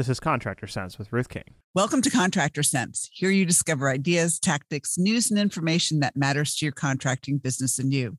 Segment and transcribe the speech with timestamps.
[0.00, 1.44] This is Contractor Sense with Ruth King.
[1.74, 3.10] Welcome to Contractor Sense.
[3.12, 7.92] Here you discover ideas, tactics, news, and information that matters to your contracting business and
[7.92, 8.16] you.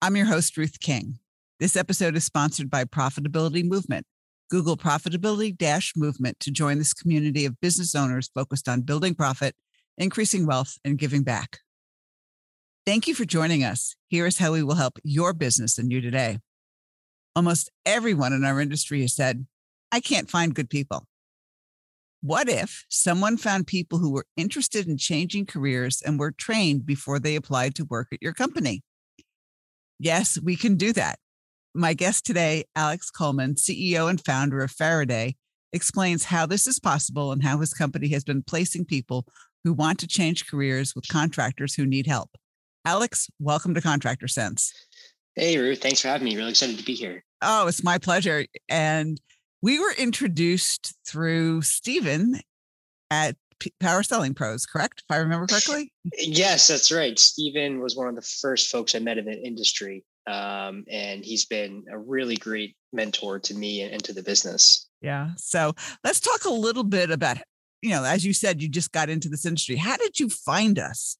[0.00, 1.18] I'm your host, Ruth King.
[1.58, 4.06] This episode is sponsored by Profitability Movement.
[4.48, 9.54] Google Profitability Dash Movement to join this community of business owners focused on building profit,
[9.98, 11.58] increasing wealth, and giving back.
[12.86, 13.94] Thank you for joining us.
[14.08, 16.38] Here is how we will help your business and you today.
[17.36, 19.44] Almost everyone in our industry has said,
[19.92, 21.06] I can't find good people.
[22.22, 27.18] What if someone found people who were interested in changing careers and were trained before
[27.18, 28.82] they applied to work at your company?
[29.98, 31.18] Yes, we can do that.
[31.74, 35.36] My guest today, Alex Coleman, CEO and founder of Faraday,
[35.72, 39.24] explains how this is possible and how his company has been placing people
[39.64, 42.30] who want to change careers with contractors who need help.
[42.84, 44.74] Alex, welcome to Contractor Sense.
[45.36, 45.80] Hey, Ruth.
[45.80, 46.36] Thanks for having me.
[46.36, 47.24] Really excited to be here.
[47.40, 48.44] Oh, it's my pleasure.
[48.68, 49.18] And
[49.62, 52.40] we were introduced through Stephen
[53.10, 55.02] at P- Power Selling Pros, correct?
[55.08, 55.92] If I remember correctly.
[56.18, 57.18] Yes, that's right.
[57.18, 60.04] Stephen was one of the first folks I met in the industry.
[60.26, 64.88] Um, and he's been a really great mentor to me and, and to the business.
[65.02, 65.30] Yeah.
[65.36, 67.38] So let's talk a little bit about,
[67.82, 69.76] you know, as you said, you just got into this industry.
[69.76, 71.16] How did you find us?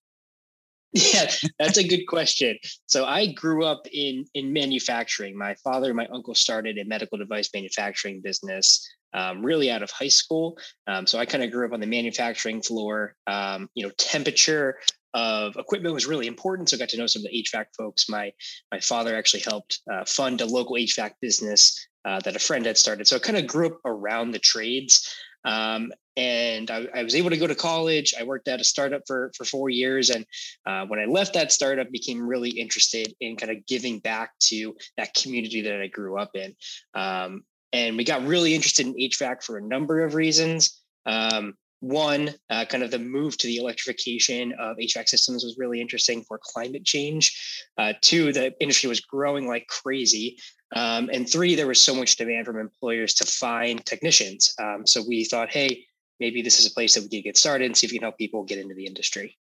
[1.14, 2.58] Yeah, that's a good question.
[2.86, 5.38] So I grew up in in manufacturing.
[5.38, 9.90] My father and my uncle started a medical device manufacturing business um, really out of
[9.90, 10.58] high school.
[10.86, 13.14] Um, so I kind of grew up on the manufacturing floor.
[13.26, 14.78] Um, you know, temperature
[15.14, 16.68] of equipment was really important.
[16.68, 18.08] So I got to know some of the HVAC folks.
[18.08, 18.32] My
[18.72, 22.78] my father actually helped uh, fund a local HVAC business uh, that a friend had
[22.78, 23.06] started.
[23.06, 25.14] So I kind of grew up around the trades.
[25.44, 28.12] Um, and I, I, was able to go to college.
[28.18, 30.26] I worked at a startup for for four years, and
[30.66, 34.76] uh, when I left that startup, became really interested in kind of giving back to
[34.98, 36.54] that community that I grew up in.
[36.94, 40.82] Um, and we got really interested in HVAC for a number of reasons.
[41.06, 45.80] Um, one, uh, kind of the move to the electrification of HVAC systems was really
[45.80, 47.64] interesting for climate change.
[47.78, 50.38] Uh, two, the industry was growing like crazy.
[50.74, 54.54] Um, and three, there was so much demand from employers to find technicians.
[54.58, 55.84] Um, so we thought, hey,
[56.20, 58.04] maybe this is a place that we could get started and see if we can
[58.04, 59.36] help people get into the industry.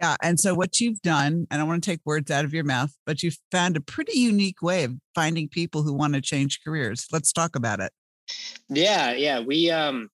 [0.00, 0.16] Yeah.
[0.20, 2.92] And so what you've done, and I want to take words out of your mouth,
[3.06, 7.06] but you've found a pretty unique way of finding people who want to change careers.
[7.12, 7.92] Let's talk about it.
[8.68, 9.40] Yeah, yeah.
[9.40, 10.10] We um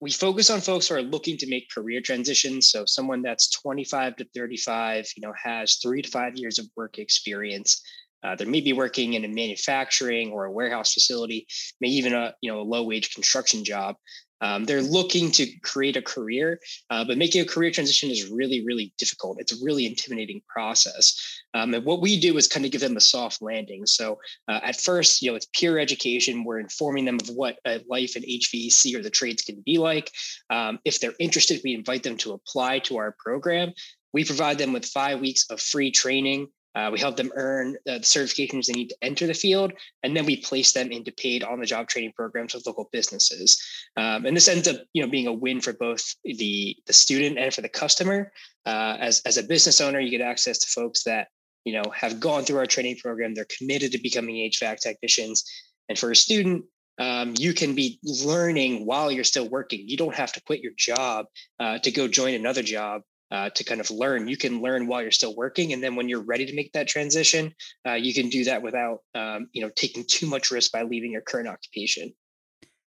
[0.00, 2.68] we focus on folks who are looking to make career transitions.
[2.68, 6.98] So someone that's 25 to 35, you know, has three to five years of work
[6.98, 7.80] experience.
[8.22, 11.46] Uh, they may be working in a manufacturing or a warehouse facility,
[11.80, 13.96] may even a you know a low wage construction job,
[14.42, 16.58] um, they're looking to create a career,
[16.90, 19.40] uh, but making a career transition is really, really difficult.
[19.40, 21.16] It's a really intimidating process.
[21.54, 23.86] Um, and what we do is kind of give them a soft landing.
[23.86, 24.18] So
[24.48, 26.42] uh, at first, you know, it's peer education.
[26.44, 27.58] We're informing them of what
[27.88, 30.10] life in HVAC or the trades can be like.
[30.50, 33.72] Um, if they're interested, we invite them to apply to our program.
[34.12, 38.00] We provide them with five weeks of free training uh, we help them earn the
[38.00, 39.72] certifications they need to enter the field,
[40.02, 43.62] and then we place them into paid on-the-job training programs with local businesses.
[43.96, 47.38] Um, and this ends up, you know, being a win for both the the student
[47.38, 48.32] and for the customer.
[48.64, 51.28] Uh, as as a business owner, you get access to folks that
[51.64, 53.34] you know have gone through our training program.
[53.34, 55.44] They're committed to becoming HVAC technicians,
[55.88, 56.64] and for a student,
[56.98, 59.86] um, you can be learning while you're still working.
[59.86, 61.26] You don't have to quit your job
[61.60, 64.28] uh, to go join another job uh, to kind of learn.
[64.28, 66.86] You can learn while you're still working, and then when you're ready to make that
[66.86, 67.54] transition,
[67.88, 71.12] uh, you can do that without um, you know taking too much risk by leaving
[71.12, 72.12] your current occupation.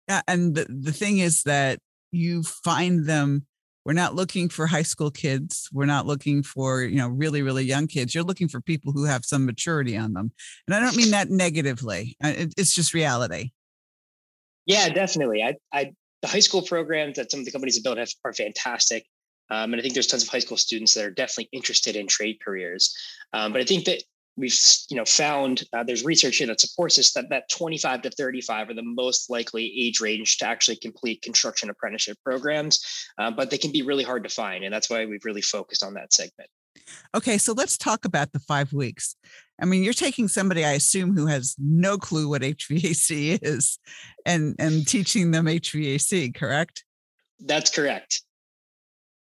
[0.10, 1.80] Yeah, and the, the thing is that
[2.12, 3.46] you find them.
[3.86, 5.68] We're not looking for high school kids.
[5.72, 8.16] We're not looking for you know really really young kids.
[8.16, 10.32] You're looking for people who have some maturity on them,
[10.68, 12.18] and I don't mean that negatively.
[12.22, 13.52] It's just reality.
[14.66, 15.44] Yeah, definitely.
[15.44, 15.92] I, I
[16.24, 19.06] the high school programs that some of the companies have built have, are fantastic.
[19.54, 22.08] Um, and I think there's tons of high school students that are definitely interested in
[22.08, 22.96] trade careers.
[23.34, 24.02] Um, but I think that
[24.36, 24.60] we've
[24.90, 28.70] you know found uh, there's research here that supports this that that 25 to 35
[28.70, 32.84] are the most likely age range to actually complete construction apprenticeship programs,
[33.20, 35.84] uh, but they can be really hard to find, and that's why we've really focused
[35.84, 36.50] on that segment.
[37.16, 39.16] Okay, so let's talk about the five weeks.
[39.62, 43.78] I mean, you're taking somebody, I assume, who has no clue what HVAC is,
[44.26, 46.84] and and teaching them HVAC, correct?
[47.40, 48.22] That's correct.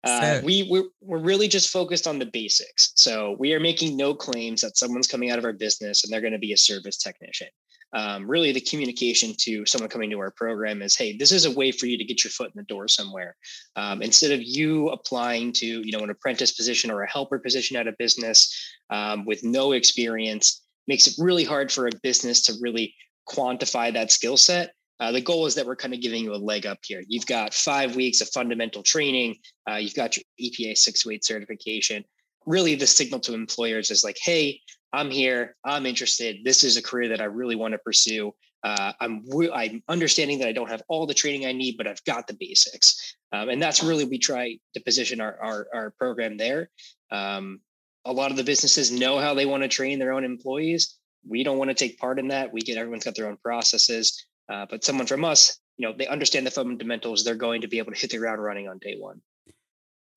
[0.05, 2.93] Uh, we we're, we're really just focused on the basics.
[2.95, 6.21] So we are making no claims that someone's coming out of our business and they're
[6.21, 7.49] going to be a service technician.
[7.95, 11.51] Um, really, the communication to someone coming to our program is, "Hey, this is a
[11.51, 13.35] way for you to get your foot in the door somewhere.
[13.77, 17.77] Um, instead of you applying to, you know, an apprentice position or a helper position
[17.77, 18.55] at a business
[18.91, 22.95] um, with no experience, makes it really hard for a business to really
[23.27, 26.37] quantify that skill set uh, the goal is that we're kind of giving you a
[26.37, 27.03] leg up here.
[27.07, 29.37] You've got five weeks of fundamental training.
[29.71, 32.05] Uh, you've got your EPA 608 certification.
[32.47, 34.61] Really, the signal to employers is like, hey,
[34.93, 35.57] I'm here.
[35.65, 36.39] I'm interested.
[36.45, 38.33] This is a career that I really want to pursue.
[38.65, 39.25] Uh, I'm
[39.55, 42.35] I'm understanding that I don't have all the training I need, but I've got the
[42.35, 46.71] basics, um, and that's really we try to position our our, our program there.
[47.13, 47.61] Um,
[48.05, 50.97] a lot of the businesses know how they want to train their own employees.
[51.29, 52.53] We don't want to take part in that.
[52.53, 56.07] We get everyone's got their own processes, uh, but someone from us, you know, they
[56.07, 57.25] understand the fundamentals.
[57.25, 59.21] They're going to be able to hit the ground running on day one.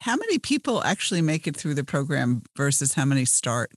[0.02, 3.72] How many people actually make it through the program versus how many start?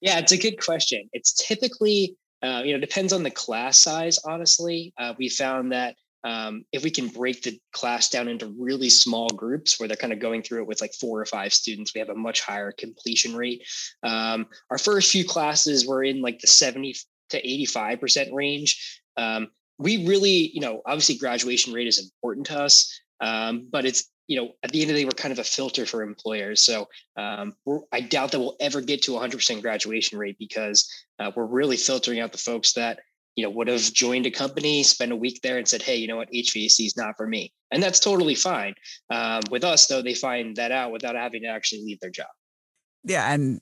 [0.00, 1.08] Yeah, it's a good question.
[1.12, 4.18] It's typically, uh, you know, depends on the class size.
[4.24, 8.90] Honestly, uh, we found that um, if we can break the class down into really
[8.90, 11.94] small groups where they're kind of going through it with like four or five students,
[11.94, 13.62] we have a much higher completion rate.
[14.02, 16.96] Um, our first few classes were in like the 70
[17.30, 18.97] to 85% range.
[19.18, 19.48] Um,
[19.78, 24.36] we really, you know, obviously graduation rate is important to us, um, but it's, you
[24.36, 26.62] know, at the end of the day, we're kind of a filter for employers.
[26.62, 26.86] So
[27.16, 27.54] um,
[27.92, 30.88] I doubt that we'll ever get to 100% graduation rate because
[31.18, 33.00] uh, we're really filtering out the folks that
[33.38, 36.08] you know, would have joined a company, spent a week there, and said, "Hey, you
[36.08, 38.74] know what, HVAC is not for me," and that's totally fine.
[39.10, 42.26] Um, with us, though, they find that out without having to actually leave their job.
[43.04, 43.60] Yeah, and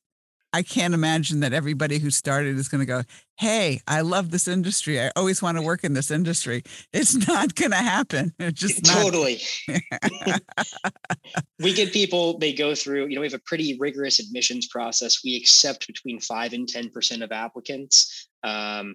[0.57, 3.03] I can't imagine that everybody who started is going to go,
[3.39, 4.99] "Hey, I love this industry.
[4.99, 6.63] I always want to work in this industry."
[6.95, 8.33] It's not going to happen.
[8.39, 9.39] It's just not- totally.
[11.59, 12.39] we get people.
[12.39, 13.09] They go through.
[13.09, 15.23] You know, we have a pretty rigorous admissions process.
[15.23, 18.27] We accept between five and ten percent of applicants.
[18.43, 18.95] Um,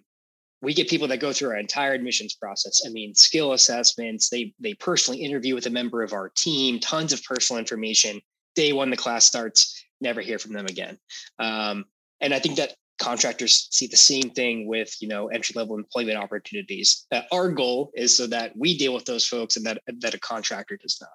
[0.64, 2.82] we get people that go through our entire admissions process.
[2.88, 4.30] I mean, skill assessments.
[4.30, 6.80] They they personally interview with a member of our team.
[6.80, 8.20] Tons of personal information.
[8.56, 9.81] Day one, the class starts.
[10.02, 10.98] Never hear from them again.
[11.40, 11.86] Um,
[12.20, 16.18] and I think that contractors see the same thing with you know entry level employment
[16.18, 17.06] opportunities.
[17.12, 20.20] Uh, our goal is so that we deal with those folks and that that a
[20.20, 21.10] contractor does not.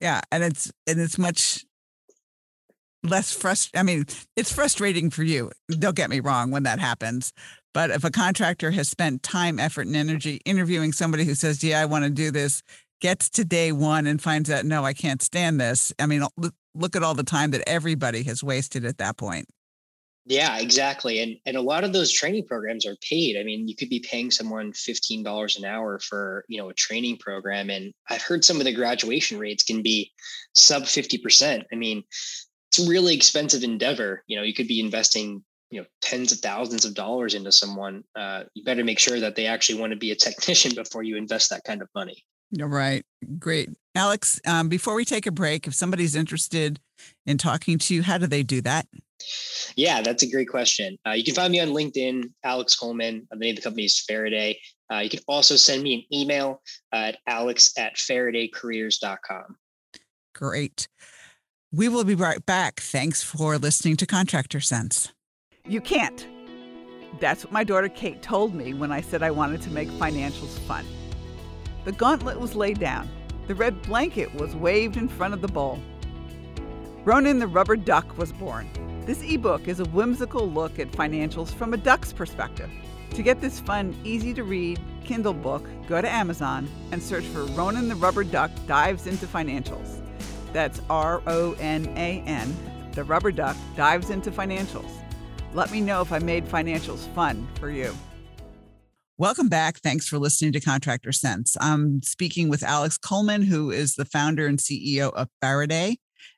[0.00, 1.64] Yeah, and it's and it's much
[3.02, 3.80] less frustrating.
[3.80, 4.06] I mean,
[4.36, 5.50] it's frustrating for you.
[5.68, 7.32] Don't get me wrong when that happens,
[7.76, 11.78] but if a contractor has spent time, effort, and energy interviewing somebody who says, Yeah,
[11.78, 12.62] I want to do this,
[13.02, 15.92] gets to day one and finds out, No, I can't stand this.
[15.98, 16.24] I mean,
[16.76, 19.46] look at all the time that everybody has wasted at that point.
[20.28, 21.20] Yeah, exactly.
[21.20, 23.38] And and a lot of those training programs are paid.
[23.38, 27.18] I mean, you could be paying someone $15 an hour for, you know, a training
[27.18, 30.12] program and I've heard some of the graduation rates can be
[30.56, 31.62] sub 50%.
[31.72, 32.02] I mean,
[32.70, 34.24] it's a really expensive endeavor.
[34.26, 38.04] You know, you could be investing you know tens of thousands of dollars into someone
[38.14, 41.16] uh, you better make sure that they actually want to be a technician before you
[41.16, 43.04] invest that kind of money You're right
[43.38, 46.80] great alex um, before we take a break if somebody's interested
[47.24, 48.86] in talking to you how do they do that?
[49.76, 50.98] Yeah that's a great question.
[51.06, 54.00] Uh, you can find me on linkedin alex coleman the name of the company is
[54.00, 54.58] faraday.
[54.92, 56.62] Uh, you can also send me an email
[56.92, 59.56] at alex at faradaycareers.com
[60.36, 60.88] great.
[61.72, 62.80] We will be right back.
[62.80, 65.12] Thanks for listening to contractor sense.
[65.66, 66.26] You can't.
[67.20, 70.58] That's what my daughter Kate told me when I said I wanted to make financials
[70.60, 70.86] fun.
[71.84, 73.08] The gauntlet was laid down.
[73.46, 75.78] The red blanket was waved in front of the bowl.
[77.04, 78.68] Ronan the Rubber Duck was born.
[79.06, 82.68] This ebook is a whimsical look at financials from a duck's perspective.
[83.10, 87.44] To get this fun, easy to read Kindle book, go to Amazon and search for
[87.44, 90.00] Ronan the Rubber Duck Dives into Financials.
[90.52, 92.56] That's R O N A N.
[92.92, 94.90] The Rubber Duck Dives into Financials.
[95.54, 97.94] Let me know if I made financials fun for you.
[99.18, 99.78] Welcome back.
[99.78, 101.56] Thanks for listening to Contractor Sense.
[101.58, 105.96] I'm speaking with Alex Coleman, who is the founder and CEO of Faraday.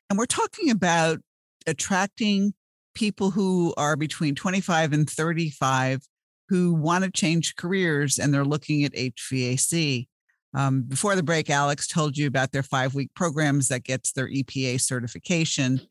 [0.09, 1.19] And we're talking about
[1.67, 2.53] attracting
[2.95, 6.03] people who are between 25 and 35
[6.47, 10.07] who want to change careers and they're looking at HVAC.
[10.53, 14.29] Um, before the break, Alex told you about their five week programs that gets their
[14.29, 15.81] EPA certification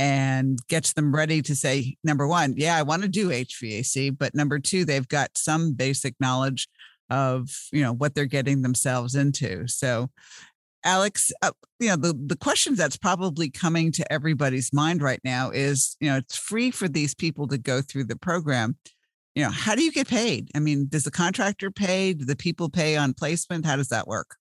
[0.00, 4.34] and gets them ready to say number one yeah i want to do hvac but
[4.34, 6.66] number two they've got some basic knowledge
[7.10, 9.66] of you know what they're getting themselves into.
[9.68, 10.10] So
[10.82, 15.50] alex uh, you know the, the question that's probably coming to everybody's mind right now
[15.50, 18.76] is you know it's free for these people to go through the program.
[19.34, 20.50] You know how do you get paid?
[20.54, 22.14] I mean does the contractor pay?
[22.14, 23.66] Do the people pay on placement?
[23.66, 24.36] How does that work?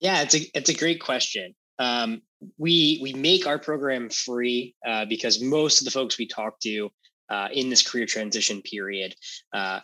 [0.00, 1.54] Yeah it's a it's a great question.
[1.78, 2.20] Um,
[2.58, 6.90] we we make our program free uh, because most of the folks we talk to
[7.28, 9.14] uh, in this career transition period
[9.52, 9.80] uh,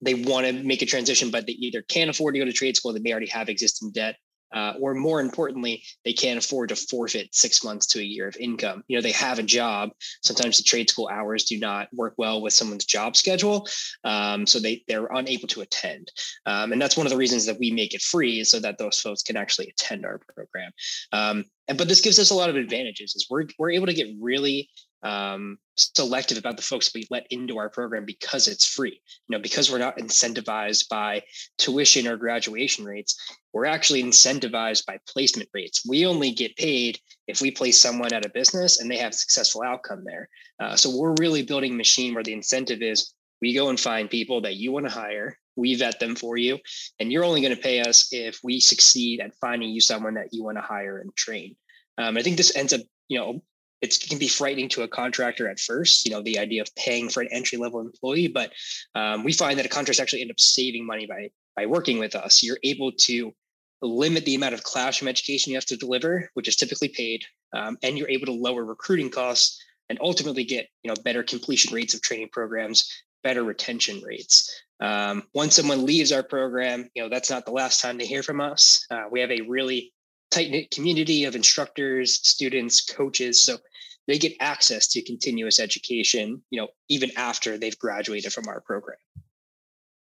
[0.00, 2.76] they want to make a transition but they either can't afford to go to trade
[2.76, 4.16] school they may already have existing debt
[4.54, 8.36] uh, or more importantly, they can't afford to forfeit six months to a year of
[8.36, 8.82] income.
[8.88, 9.90] You know, they have a job.
[10.22, 13.66] Sometimes the trade school hours do not work well with someone's job schedule,
[14.04, 16.10] um, so they they're unable to attend.
[16.46, 19.00] Um, and that's one of the reasons that we make it free, so that those
[19.00, 20.70] folks can actually attend our program.
[21.12, 23.14] Um, and but this gives us a lot of advantages.
[23.14, 24.68] Is we're we're able to get really
[25.02, 29.00] um, selective about the folks we let into our program because it's free.
[29.28, 31.22] You know, because we're not incentivized by
[31.58, 33.16] tuition or graduation rates,
[33.52, 35.86] we're actually incentivized by placement rates.
[35.86, 39.16] We only get paid if we place someone at a business and they have a
[39.16, 40.28] successful outcome there.
[40.60, 44.10] Uh, so we're really building a machine where the incentive is we go and find
[44.10, 46.58] people that you want to hire we vet them for you
[47.00, 50.28] and you're only going to pay us if we succeed at finding you someone that
[50.32, 51.56] you want to hire and train
[51.98, 53.42] um, i think this ends up you know
[53.82, 57.08] it can be frightening to a contractor at first, you know, the idea of paying
[57.08, 58.52] for an entry level employee, but
[58.94, 62.14] um, we find that a contractor actually end up saving money by by working with
[62.14, 62.42] us.
[62.42, 63.34] You're able to
[63.82, 67.76] limit the amount of classroom education you have to deliver, which is typically paid, um,
[67.82, 71.94] and you're able to lower recruiting costs and ultimately get you know better completion rates
[71.94, 72.90] of training programs,
[73.22, 74.50] better retention rates.
[74.80, 78.22] Um, once someone leaves our program, you know that's not the last time they hear
[78.22, 78.84] from us.
[78.90, 79.92] Uh, we have a really
[80.30, 83.44] tight knit community of instructors, students, coaches.
[83.44, 83.58] So
[84.06, 88.98] they get access to continuous education, you know, even after they've graduated from our program.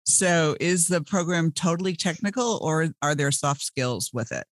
[0.05, 4.45] So is the program totally technical or are there soft skills with it?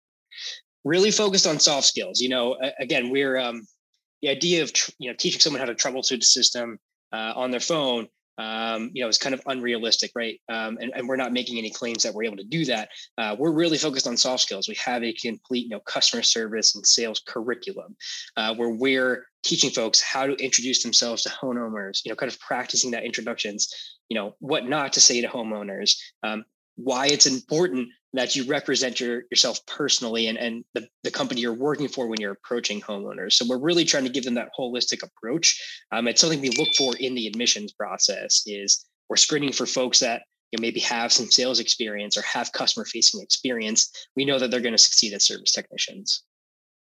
[0.85, 2.21] Really focused on soft skills.
[2.21, 3.67] You know, again, we're um,
[4.23, 6.79] the idea of you know teaching someone how to troubleshoot a system
[7.13, 8.09] uh, on their phone
[8.41, 10.41] um, you know, is kind of unrealistic, right?
[10.49, 12.89] Um, and, and, we're not making any claims that we're able to do that.
[13.19, 14.67] Uh, we're really focused on soft skills.
[14.67, 17.97] We have a complete, you know, customer service and sales curriculum
[18.39, 22.41] uh, where we're teaching folks how to introduce themselves to homeowners, you know, kind of
[22.41, 23.69] practicing that introductions,
[24.09, 26.43] you know, what not to say to homeowners, um,
[26.83, 31.53] why it's important that you represent your, yourself personally and, and the, the company you're
[31.53, 33.35] working for when you're approaching homeowners.
[33.35, 35.61] So we're really trying to give them that holistic approach.
[35.93, 40.01] Um, it's something we look for in the admissions process is we're screening for folks
[40.01, 43.91] that you know, maybe have some sales experience or have customer facing experience.
[44.17, 46.25] We know that they're going to succeed as service technicians.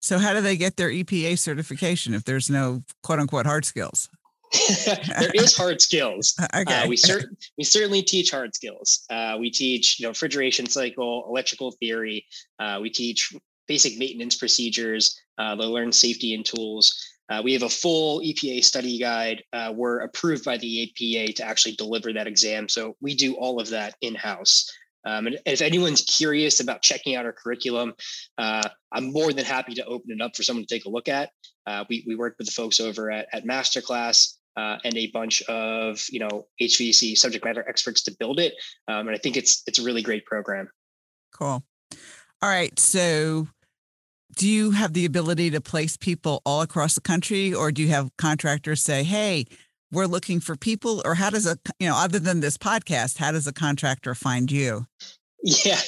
[0.01, 4.09] So how do they get their EPA certification if there's no quote unquote hard skills?
[5.19, 6.35] there is hard skills.
[6.45, 6.83] Uh, okay.
[6.83, 9.03] Uh, we, cer- we certainly teach hard skills.
[9.09, 12.25] Uh, we teach, you know, refrigeration cycle, electrical theory.
[12.59, 13.33] Uh, we teach
[13.67, 15.19] basic maintenance procedures.
[15.37, 16.93] Uh, they learn safety and tools.
[17.29, 19.41] Uh, we have a full EPA study guide.
[19.73, 22.69] we're approved by the EPA to actually deliver that exam.
[22.69, 24.69] So we do all of that in house.
[25.05, 27.93] Um, and if anyone's curious about checking out our curriculum,
[28.37, 31.07] uh, I'm more than happy to open it up for someone to take a look
[31.07, 31.29] at.
[31.67, 35.41] Uh, we, we work with the folks over at, at Masterclass uh, and a bunch
[35.43, 38.53] of you know HVAC subject matter experts to build it.
[38.87, 40.69] Um, and I think it's it's a really great program.
[41.33, 41.63] Cool.
[42.41, 42.77] All right.
[42.79, 43.47] So,
[44.37, 47.89] do you have the ability to place people all across the country, or do you
[47.89, 49.45] have contractors say, "Hey,
[49.91, 53.31] we're looking for people," or how does a you know other than this podcast, how
[53.31, 54.85] does a contractor find you?
[55.47, 55.79] Yeah,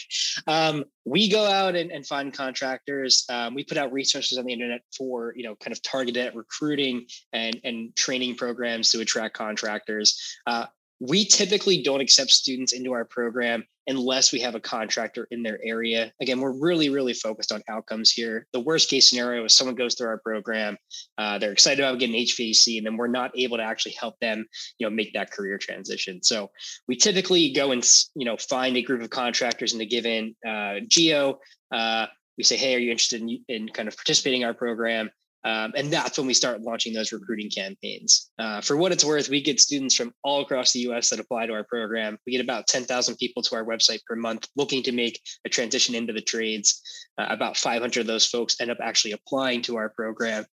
[0.45, 3.25] um, we go out and, and find contractors.
[3.27, 7.07] Um, we put out resources on the internet for you know kind of targeted recruiting
[7.33, 10.21] and and training programs to attract contractors.
[10.45, 10.67] Uh,
[10.99, 15.59] we typically don't accept students into our program unless we have a contractor in their
[15.63, 16.11] area.
[16.21, 18.45] Again, we're really, really focused on outcomes here.
[18.51, 20.77] The worst case scenario is someone goes through our program,
[21.17, 24.45] uh, they're excited about getting HVAC, and then we're not able to actually help them,
[24.79, 26.21] you know, make that career transition.
[26.21, 26.51] So
[26.87, 30.75] we typically go and you know find a group of contractors in a given uh,
[30.87, 31.39] geo.
[31.71, 35.09] Uh, we say, hey, are you interested in, in kind of participating in our program?
[35.43, 38.31] Um, and that's when we start launching those recruiting campaigns.
[38.37, 41.45] Uh, for what it's worth, we get students from all across the US that apply
[41.45, 42.17] to our program.
[42.25, 45.95] We get about 10,000 people to our website per month looking to make a transition
[45.95, 46.81] into the trades.
[47.17, 50.45] Uh, about 500 of those folks end up actually applying to our program.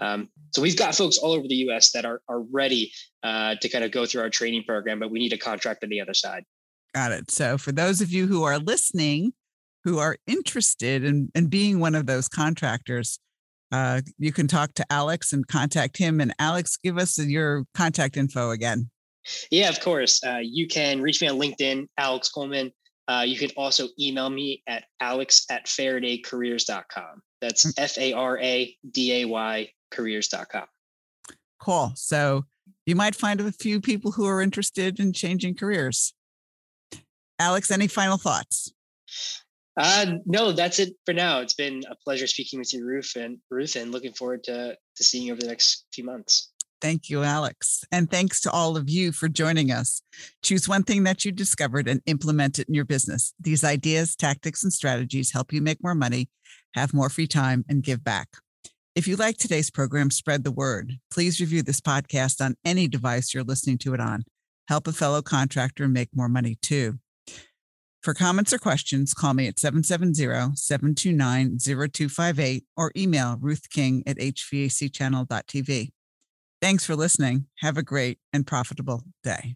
[0.00, 2.92] Um, so we've got folks all over the US that are, are ready
[3.22, 5.90] uh, to kind of go through our training program, but we need a contract on
[5.90, 6.44] the other side.
[6.94, 7.30] Got it.
[7.30, 9.32] So for those of you who are listening,
[9.84, 13.18] who are interested in, in being one of those contractors,
[13.72, 16.20] uh, you can talk to Alex and contact him.
[16.20, 18.90] And Alex, give us your contact info again.
[19.50, 20.22] Yeah, of course.
[20.24, 22.72] Uh, you can reach me on LinkedIn, Alex Coleman.
[23.08, 27.22] Uh, you can also email me at alex at faradaycareers.com.
[27.40, 27.72] That's mm.
[27.76, 30.66] F A R A D A Y careers.com.
[31.60, 31.92] Cool.
[31.96, 32.44] So
[32.86, 36.14] you might find a few people who are interested in changing careers.
[37.38, 38.72] Alex, any final thoughts?
[39.76, 41.40] Uh, no, that's it for now.
[41.40, 45.04] It's been a pleasure speaking with you, Ruth, and Ruth, and looking forward to to
[45.04, 46.50] seeing you over the next few months.
[46.80, 47.84] Thank you, Alex.
[47.92, 50.02] And thanks to all of you for joining us.
[50.42, 53.34] Choose one thing that you discovered and implement it in your business.
[53.38, 56.30] These ideas, tactics, and strategies help you make more money,
[56.74, 58.28] have more free time, and give back.
[58.94, 60.94] If you like today's program, spread the word.
[61.12, 64.24] Please review this podcast on any device you're listening to it on.
[64.68, 66.98] Help a fellow contractor make more money too.
[68.02, 75.90] For comments or questions, call me at 770 729 0258 or email ruthking at hvacchannel.tv.
[76.62, 77.46] Thanks for listening.
[77.58, 79.54] Have a great and profitable day.